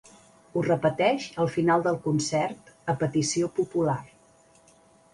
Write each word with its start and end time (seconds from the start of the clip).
Ho 0.53 0.63
repeteix 0.67 1.27
al 1.43 1.51
final 1.57 1.85
del 1.89 2.01
concert, 2.07 2.75
a 2.95 2.99
petició 3.05 3.55
popular. 3.63 4.01